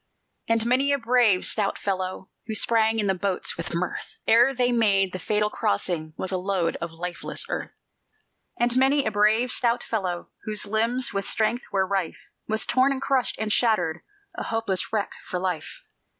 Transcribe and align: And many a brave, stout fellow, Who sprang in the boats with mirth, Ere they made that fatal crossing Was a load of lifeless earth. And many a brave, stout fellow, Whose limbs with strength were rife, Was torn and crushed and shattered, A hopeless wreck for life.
And 0.47 0.65
many 0.65 0.91
a 0.91 0.97
brave, 0.97 1.45
stout 1.45 1.77
fellow, 1.77 2.31
Who 2.47 2.55
sprang 2.55 2.97
in 2.97 3.05
the 3.05 3.13
boats 3.13 3.55
with 3.55 3.75
mirth, 3.75 4.15
Ere 4.27 4.51
they 4.55 4.71
made 4.71 5.11
that 5.13 5.19
fatal 5.19 5.51
crossing 5.51 6.15
Was 6.17 6.31
a 6.31 6.39
load 6.39 6.75
of 6.77 6.89
lifeless 6.91 7.45
earth. 7.49 7.69
And 8.59 8.75
many 8.75 9.05
a 9.05 9.11
brave, 9.11 9.51
stout 9.51 9.83
fellow, 9.83 10.31
Whose 10.45 10.65
limbs 10.65 11.13
with 11.13 11.27
strength 11.27 11.65
were 11.71 11.85
rife, 11.85 12.31
Was 12.47 12.65
torn 12.65 12.91
and 12.91 12.99
crushed 12.99 13.35
and 13.37 13.53
shattered, 13.53 14.01
A 14.39 14.45
hopeless 14.45 14.91
wreck 14.91 15.11
for 15.23 15.37
life. 15.37 15.83